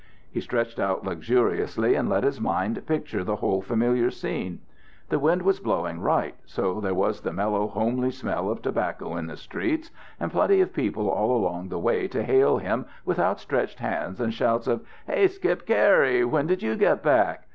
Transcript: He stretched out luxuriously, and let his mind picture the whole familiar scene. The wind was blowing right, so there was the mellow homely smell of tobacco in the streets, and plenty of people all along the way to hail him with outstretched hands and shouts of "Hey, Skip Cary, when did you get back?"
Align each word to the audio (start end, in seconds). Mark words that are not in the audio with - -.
He 0.31 0.41
stretched 0.41 0.79
out 0.79 1.05
luxuriously, 1.05 1.93
and 1.93 2.09
let 2.09 2.23
his 2.23 2.41
mind 2.41 2.87
picture 2.87 3.23
the 3.23 3.35
whole 3.35 3.61
familiar 3.61 4.09
scene. 4.09 4.57
The 5.09 5.19
wind 5.19 5.43
was 5.43 5.59
blowing 5.59 5.99
right, 5.99 6.33
so 6.43 6.81
there 6.81 6.95
was 6.95 7.21
the 7.21 7.31
mellow 7.31 7.67
homely 7.67 8.09
smell 8.09 8.49
of 8.49 8.63
tobacco 8.63 9.15
in 9.15 9.27
the 9.27 9.37
streets, 9.37 9.91
and 10.19 10.31
plenty 10.31 10.59
of 10.59 10.73
people 10.73 11.07
all 11.07 11.37
along 11.37 11.69
the 11.69 11.77
way 11.77 12.07
to 12.07 12.23
hail 12.23 12.57
him 12.57 12.87
with 13.05 13.19
outstretched 13.19 13.77
hands 13.77 14.19
and 14.19 14.33
shouts 14.33 14.65
of 14.65 14.81
"Hey, 15.05 15.27
Skip 15.27 15.67
Cary, 15.67 16.25
when 16.25 16.47
did 16.47 16.63
you 16.63 16.75
get 16.75 17.03
back?" 17.03 17.47